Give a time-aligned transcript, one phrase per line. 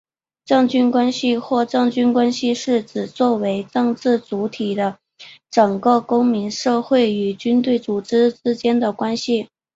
[0.45, 4.97] 政军关系或军政关系是指作为政治主体的
[5.51, 9.47] 整个公民社会与军队组织之间的关系。